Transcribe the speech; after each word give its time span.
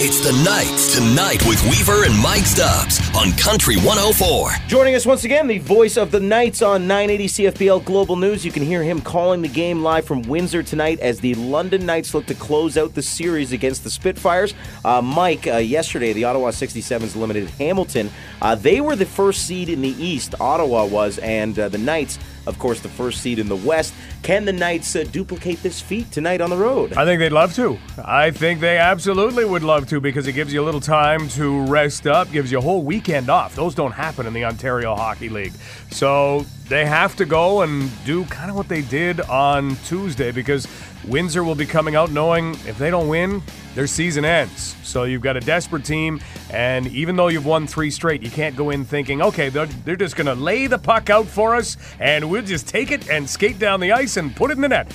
It's 0.00 0.20
the 0.20 0.30
Knights 0.44 0.94
tonight 0.96 1.44
with 1.44 1.60
Weaver 1.64 2.04
and 2.04 2.16
Mike 2.22 2.46
Stubbs 2.46 3.00
on 3.16 3.32
Country 3.32 3.74
104. 3.78 4.52
Joining 4.68 4.94
us 4.94 5.04
once 5.04 5.24
again, 5.24 5.48
the 5.48 5.58
voice 5.58 5.96
of 5.96 6.12
the 6.12 6.20
Knights 6.20 6.62
on 6.62 6.86
980 6.86 7.26
CFPL 7.26 7.84
Global 7.84 8.14
News. 8.14 8.44
You 8.44 8.52
can 8.52 8.62
hear 8.62 8.84
him 8.84 9.00
calling 9.00 9.42
the 9.42 9.48
game 9.48 9.82
live 9.82 10.04
from 10.04 10.22
Windsor 10.22 10.62
tonight 10.62 11.00
as 11.00 11.18
the 11.18 11.34
London 11.34 11.84
Knights 11.84 12.14
look 12.14 12.26
to 12.26 12.36
close 12.36 12.78
out 12.78 12.94
the 12.94 13.02
series 13.02 13.50
against 13.50 13.82
the 13.82 13.90
Spitfires. 13.90 14.54
Uh, 14.84 15.02
Mike, 15.02 15.48
uh, 15.48 15.56
yesterday 15.56 16.12
the 16.12 16.22
Ottawa 16.22 16.50
67s 16.50 17.16
eliminated 17.16 17.50
Hamilton. 17.50 18.08
Uh, 18.40 18.54
they 18.54 18.80
were 18.80 18.94
the 18.94 19.04
first 19.04 19.46
seed 19.46 19.68
in 19.68 19.82
the 19.82 20.00
East, 20.00 20.32
Ottawa 20.38 20.84
was, 20.84 21.18
and 21.18 21.58
uh, 21.58 21.68
the 21.68 21.78
Knights 21.78 22.20
of 22.48 22.58
course, 22.58 22.80
the 22.80 22.88
first 22.88 23.20
seed 23.20 23.38
in 23.38 23.48
the 23.48 23.56
West. 23.56 23.92
Can 24.22 24.44
the 24.44 24.52
Knights 24.52 24.96
uh, 24.96 25.04
duplicate 25.04 25.62
this 25.62 25.80
feat 25.80 26.10
tonight 26.10 26.40
on 26.40 26.50
the 26.50 26.56
road? 26.56 26.94
I 26.94 27.04
think 27.04 27.20
they'd 27.20 27.30
love 27.30 27.54
to. 27.56 27.78
I 28.02 28.30
think 28.30 28.60
they 28.60 28.78
absolutely 28.78 29.44
would 29.44 29.62
love 29.62 29.86
to 29.88 30.00
because 30.00 30.26
it 30.26 30.32
gives 30.32 30.52
you 30.52 30.62
a 30.62 30.66
little 30.66 30.80
time 30.80 31.28
to 31.30 31.64
rest 31.66 32.06
up, 32.06 32.32
gives 32.32 32.50
you 32.50 32.58
a 32.58 32.62
whole 32.62 32.82
weekend 32.82 33.28
off. 33.28 33.54
Those 33.54 33.74
don't 33.74 33.92
happen 33.92 34.26
in 34.26 34.32
the 34.32 34.44
Ontario 34.44 34.94
Hockey 34.94 35.28
League. 35.28 35.52
So 35.90 36.46
they 36.68 36.84
have 36.84 37.16
to 37.16 37.24
go 37.24 37.62
and 37.62 37.90
do 38.04 38.24
kind 38.26 38.50
of 38.50 38.56
what 38.56 38.68
they 38.68 38.82
did 38.82 39.20
on 39.22 39.76
Tuesday 39.86 40.30
because 40.30 40.68
Windsor 41.06 41.42
will 41.42 41.54
be 41.54 41.66
coming 41.66 41.96
out 41.96 42.10
knowing 42.10 42.50
if 42.66 42.76
they 42.76 42.90
don't 42.90 43.08
win, 43.08 43.42
their 43.74 43.86
season 43.86 44.24
ends. 44.24 44.74
So 44.82 45.04
you've 45.04 45.22
got 45.22 45.36
a 45.36 45.40
desperate 45.40 45.84
team, 45.84 46.20
and 46.50 46.86
even 46.88 47.16
though 47.16 47.28
you've 47.28 47.46
won 47.46 47.66
three 47.66 47.90
straight, 47.90 48.22
you 48.22 48.30
can't 48.30 48.56
go 48.56 48.70
in 48.70 48.84
thinking, 48.84 49.22
okay, 49.22 49.48
they're, 49.48 49.66
they're 49.66 49.96
just 49.96 50.16
going 50.16 50.26
to 50.26 50.34
lay 50.34 50.66
the 50.66 50.78
puck 50.78 51.08
out 51.08 51.26
for 51.26 51.54
us, 51.54 51.76
and 52.00 52.28
we'll 52.28 52.42
just 52.42 52.68
take 52.68 52.90
it 52.90 53.08
and 53.08 53.28
skate 53.28 53.58
down 53.58 53.80
the 53.80 53.92
ice 53.92 54.16
and 54.16 54.34
put 54.34 54.50
it 54.50 54.54
in 54.54 54.62
the 54.62 54.68
net. 54.68 54.92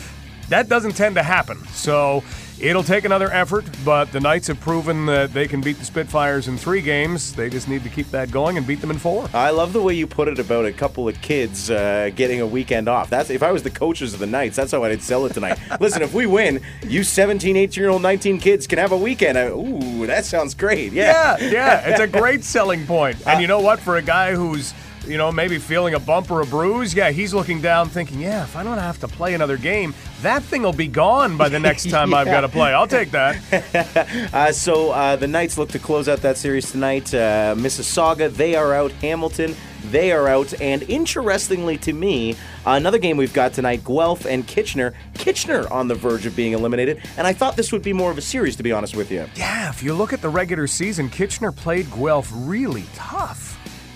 That 0.53 0.69
doesn't 0.69 0.91
tend 0.91 1.15
to 1.15 1.23
happen. 1.23 1.57
So 1.69 2.23
It'll 2.59 2.83
take 2.83 3.03
another 3.03 3.29
effort, 3.29 3.65
but 3.83 4.11
the 4.13 4.21
Knights 4.21 4.47
have 4.47 4.59
proven 4.59 5.05
that 5.07 5.33
they 5.33 5.49
can 5.49 5.59
beat 5.59 5.79
the 5.79 5.83
Spitfires 5.83 6.47
in 6.47 6.57
three 6.57 6.81
games. 6.81 7.33
They 7.33 7.49
just 7.49 7.67
need 7.67 7.83
to 7.83 7.89
keep 7.89 8.09
that 8.11 8.31
going 8.31 8.57
and 8.57 8.65
beat 8.65 8.79
them 8.79 8.89
in 8.89 8.97
four. 8.97 9.27
I 9.33 9.49
love 9.49 9.73
the 9.73 9.81
way 9.81 9.95
you 9.95 10.07
put 10.07 10.29
it 10.29 10.39
about 10.39 10.65
a 10.65 10.71
couple 10.71 11.09
of 11.09 11.21
kids 11.21 11.69
uh, 11.69 12.11
getting 12.15 12.39
a 12.39 12.47
weekend 12.47 12.87
off. 12.87 13.09
That's 13.09 13.29
if 13.31 13.43
I 13.43 13.51
was 13.51 13.63
the 13.63 13.69
coaches 13.69 14.13
of 14.13 14.21
the 14.21 14.27
Knights, 14.27 14.55
that's 14.55 14.71
how 14.71 14.81
I'd 14.83 15.01
sell 15.01 15.25
it 15.25 15.33
tonight. 15.33 15.59
Listen, 15.81 16.03
if 16.03 16.13
we 16.13 16.25
win, 16.25 16.61
you 16.87 17.03
17, 17.03 17.57
18 17.57 17.81
year 17.81 17.89
old, 17.89 18.01
19 18.01 18.39
kids 18.39 18.65
can 18.65 18.77
have 18.79 18.93
a 18.93 18.97
weekend. 18.97 19.37
Uh, 19.37 19.51
ooh, 19.51 20.07
that 20.07 20.23
sounds 20.23 20.53
great. 20.53 20.93
Yeah, 20.93 21.35
yeah, 21.39 21.49
yeah. 21.49 21.89
It's 21.89 21.99
a 21.99 22.07
great 22.19 22.45
selling 22.45 22.85
point. 22.85 23.17
And 23.27 23.41
you 23.41 23.47
know 23.47 23.59
what? 23.59 23.81
For 23.81 23.97
a 23.97 24.01
guy 24.01 24.35
who's 24.35 24.73
you 25.05 25.17
know, 25.17 25.31
maybe 25.31 25.57
feeling 25.59 25.93
a 25.93 25.99
bump 25.99 26.31
or 26.31 26.41
a 26.41 26.45
bruise. 26.45 26.93
Yeah, 26.93 27.11
he's 27.11 27.33
looking 27.33 27.61
down 27.61 27.89
thinking, 27.89 28.19
yeah, 28.19 28.43
if 28.43 28.55
I 28.55 28.63
don't 28.63 28.77
have 28.77 28.99
to 28.99 29.07
play 29.07 29.33
another 29.33 29.57
game, 29.57 29.93
that 30.21 30.43
thing 30.43 30.61
will 30.61 30.73
be 30.73 30.87
gone 30.87 31.37
by 31.37 31.49
the 31.49 31.59
next 31.61 31.89
time 31.89 32.11
yeah. 32.11 32.17
I've 32.17 32.27
got 32.27 32.41
to 32.41 32.49
play. 32.49 32.73
I'll 32.73 32.87
take 32.87 33.11
that. 33.11 34.29
uh, 34.33 34.51
so 34.51 34.91
uh, 34.91 35.15
the 35.15 35.27
Knights 35.27 35.57
look 35.57 35.69
to 35.69 35.79
close 35.79 36.07
out 36.07 36.19
that 36.19 36.37
series 36.37 36.71
tonight. 36.71 37.13
Uh, 37.13 37.55
Mississauga, 37.57 38.31
they 38.31 38.55
are 38.55 38.73
out. 38.73 38.91
Hamilton, 38.93 39.55
they 39.85 40.11
are 40.11 40.27
out. 40.27 40.59
And 40.61 40.83
interestingly 40.83 41.77
to 41.79 41.93
me, 41.93 42.35
another 42.65 42.97
game 42.97 43.17
we've 43.17 43.33
got 43.33 43.53
tonight 43.53 43.83
Guelph 43.83 44.25
and 44.25 44.47
Kitchener. 44.47 44.93
Kitchener 45.13 45.71
on 45.71 45.87
the 45.87 45.95
verge 45.95 46.25
of 46.25 46.35
being 46.35 46.53
eliminated. 46.53 47.01
And 47.17 47.27
I 47.27 47.33
thought 47.33 47.55
this 47.55 47.71
would 47.71 47.83
be 47.83 47.93
more 47.93 48.11
of 48.11 48.17
a 48.17 48.21
series, 48.21 48.55
to 48.57 48.63
be 48.63 48.71
honest 48.71 48.95
with 48.95 49.11
you. 49.11 49.27
Yeah, 49.35 49.69
if 49.69 49.83
you 49.83 49.93
look 49.93 50.13
at 50.13 50.21
the 50.21 50.29
regular 50.29 50.67
season, 50.67 51.09
Kitchener 51.09 51.51
played 51.51 51.91
Guelph 51.91 52.31
really 52.33 52.85
tough. 52.95 53.52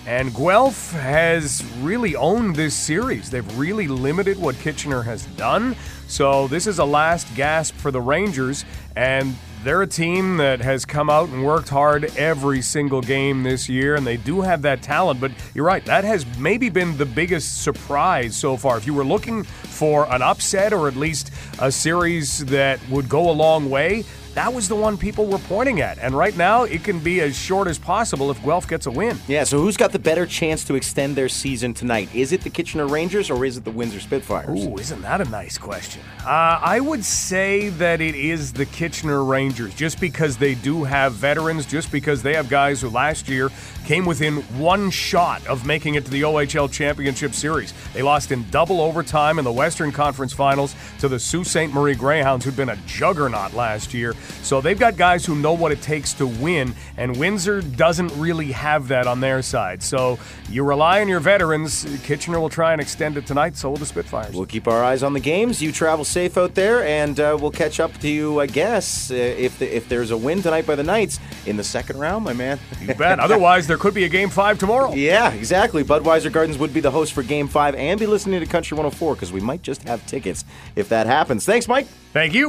And 0.08 0.34
Guelph 0.34 0.92
has 0.92 1.62
really 1.80 2.16
owned 2.16 2.56
this 2.56 2.74
series. 2.74 3.28
They've 3.28 3.58
really 3.58 3.88
limited 3.88 4.38
what 4.38 4.56
Kitchener 4.56 5.02
has 5.02 5.26
done. 5.36 5.76
So 6.06 6.48
this 6.48 6.66
is 6.66 6.78
a 6.78 6.84
last 6.86 7.26
gasp 7.36 7.74
for 7.74 7.90
the 7.90 8.00
Rangers, 8.00 8.64
and 8.96 9.36
they're 9.64 9.82
a 9.82 9.86
team 9.86 10.38
that 10.38 10.62
has 10.62 10.86
come 10.86 11.10
out 11.10 11.28
and 11.28 11.44
worked 11.44 11.68
hard 11.68 12.06
every 12.16 12.62
single 12.62 13.02
game 13.02 13.42
this 13.42 13.68
year, 13.68 13.96
and 13.96 14.06
they 14.06 14.16
do 14.16 14.40
have 14.40 14.62
that 14.62 14.80
talent. 14.80 15.20
But 15.20 15.32
you're 15.52 15.66
right, 15.66 15.84
that 15.84 16.04
has 16.04 16.24
maybe 16.38 16.70
been 16.70 16.96
the 16.96 17.04
biggest 17.04 17.62
surprise 17.62 18.34
so 18.34 18.56
far. 18.56 18.78
If 18.78 18.86
you 18.86 18.94
were 18.94 19.04
looking 19.04 19.42
for 19.42 20.10
an 20.10 20.22
upset 20.22 20.72
or 20.72 20.88
at 20.88 20.96
least 20.96 21.30
a 21.58 21.70
series 21.70 22.46
that 22.46 22.80
would 22.88 23.10
go 23.10 23.28
a 23.28 23.32
long 23.32 23.68
way, 23.68 24.06
that 24.34 24.52
was 24.52 24.68
the 24.68 24.76
one 24.76 24.96
people 24.96 25.26
were 25.26 25.38
pointing 25.38 25.80
at. 25.80 25.98
And 25.98 26.14
right 26.14 26.36
now, 26.36 26.64
it 26.64 26.84
can 26.84 26.98
be 27.00 27.20
as 27.20 27.36
short 27.36 27.68
as 27.68 27.78
possible 27.78 28.30
if 28.30 28.42
Guelph 28.44 28.68
gets 28.68 28.86
a 28.86 28.90
win. 28.90 29.18
Yeah, 29.26 29.44
so 29.44 29.58
who's 29.58 29.76
got 29.76 29.92
the 29.92 29.98
better 29.98 30.26
chance 30.26 30.64
to 30.64 30.74
extend 30.74 31.16
their 31.16 31.28
season 31.28 31.74
tonight? 31.74 32.08
Is 32.14 32.32
it 32.32 32.42
the 32.42 32.50
Kitchener 32.50 32.86
Rangers 32.86 33.30
or 33.30 33.44
is 33.44 33.56
it 33.56 33.64
the 33.64 33.70
Windsor 33.70 34.00
Spitfires? 34.00 34.64
Ooh, 34.64 34.76
isn't 34.78 35.02
that 35.02 35.20
a 35.20 35.24
nice 35.24 35.58
question? 35.58 36.02
Uh, 36.24 36.60
I 36.62 36.80
would 36.80 37.04
say 37.04 37.70
that 37.70 38.00
it 38.00 38.14
is 38.14 38.52
the 38.52 38.66
Kitchener 38.66 39.24
Rangers, 39.24 39.74
just 39.74 40.00
because 40.00 40.36
they 40.36 40.54
do 40.54 40.84
have 40.84 41.14
veterans, 41.14 41.66
just 41.66 41.90
because 41.90 42.22
they 42.22 42.34
have 42.34 42.48
guys 42.48 42.80
who 42.80 42.90
last 42.90 43.28
year 43.28 43.50
came 43.86 44.04
within 44.04 44.42
one 44.58 44.90
shot 44.90 45.46
of 45.46 45.64
making 45.66 45.94
it 45.94 46.04
to 46.04 46.10
the 46.10 46.22
OHL 46.22 46.70
Championship 46.70 47.32
Series. 47.32 47.72
They 47.94 48.02
lost 48.02 48.30
in 48.30 48.44
double 48.50 48.80
overtime 48.80 49.38
in 49.38 49.44
the 49.44 49.52
Western 49.52 49.92
Conference 49.92 50.32
Finals 50.32 50.74
to 51.00 51.08
the 51.08 51.18
Sault 51.18 51.46
Ste. 51.46 51.70
Marie 51.72 51.94
Greyhounds, 51.94 52.44
who'd 52.44 52.56
been 52.56 52.68
a 52.68 52.76
juggernaut 52.86 53.54
last 53.54 53.94
year. 53.94 54.14
So 54.42 54.60
they've 54.60 54.78
got 54.78 54.96
guys 54.96 55.24
who 55.24 55.34
know 55.34 55.52
what 55.52 55.72
it 55.72 55.82
takes 55.82 56.12
to 56.14 56.26
win, 56.26 56.74
and 56.96 57.16
Windsor 57.16 57.60
doesn't 57.62 58.12
really 58.16 58.52
have 58.52 58.88
that 58.88 59.06
on 59.06 59.20
their 59.20 59.42
side. 59.42 59.82
So 59.82 60.18
you 60.50 60.64
rely 60.64 61.00
on 61.00 61.08
your 61.08 61.20
veterans. 61.20 61.84
Kitchener 62.04 62.40
will 62.40 62.48
try 62.48 62.72
and 62.72 62.80
extend 62.80 63.16
it 63.16 63.26
tonight, 63.26 63.56
so 63.56 63.70
will 63.70 63.76
the 63.76 63.86
Spitfires. 63.86 64.34
We'll 64.34 64.46
keep 64.46 64.68
our 64.68 64.82
eyes 64.82 65.02
on 65.02 65.12
the 65.12 65.20
games. 65.20 65.62
You 65.62 65.72
travel 65.72 66.04
safe 66.04 66.36
out 66.36 66.54
there, 66.54 66.84
and 66.84 67.18
uh, 67.18 67.36
we'll 67.40 67.50
catch 67.50 67.80
up 67.80 67.96
to 67.98 68.08
you, 68.08 68.40
I 68.40 68.46
guess, 68.46 69.10
uh, 69.10 69.14
if, 69.14 69.58
the, 69.58 69.76
if 69.76 69.88
there's 69.88 70.10
a 70.10 70.16
win 70.16 70.42
tonight 70.42 70.66
by 70.66 70.74
the 70.74 70.82
Knights 70.82 71.18
in 71.46 71.56
the 71.56 71.64
second 71.64 71.98
round, 71.98 72.24
my 72.24 72.32
man. 72.32 72.58
you 72.80 72.94
bet. 72.94 73.20
Otherwise, 73.28 73.66
there 73.66 73.76
could 73.78 73.94
be 73.94 74.04
a 74.04 74.08
game 74.08 74.30
five 74.30 74.58
tomorrow. 74.58 74.92
Yeah, 74.94 75.32
exactly. 75.32 75.84
Budweiser 75.84 76.32
Gardens 76.32 76.58
would 76.58 76.72
be 76.72 76.80
the 76.80 76.90
host 76.90 77.12
for 77.12 77.22
game 77.22 77.48
five 77.48 77.74
and 77.74 77.98
be 77.98 78.06
listening 78.06 78.40
to 78.40 78.46
Country 78.46 78.76
104 78.76 79.14
because 79.14 79.32
we 79.32 79.40
might 79.40 79.62
just 79.62 79.82
have 79.82 80.04
tickets 80.06 80.44
if 80.76 80.88
that 80.88 81.06
happens. 81.06 81.44
Thanks, 81.44 81.68
Mike. 81.68 81.86
Thank 82.12 82.34
you. 82.34 82.48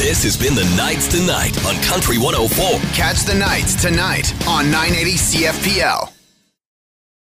This 0.00 0.22
has 0.22 0.34
been 0.34 0.54
the 0.54 0.64
Knights 0.78 1.08
Tonight 1.08 1.62
on 1.66 1.74
Country 1.82 2.16
104. 2.16 2.80
Catch 2.94 3.24
the 3.24 3.34
Knights 3.34 3.74
tonight 3.74 4.32
on 4.48 4.70
980 4.70 5.12
CFPL. 5.18 6.19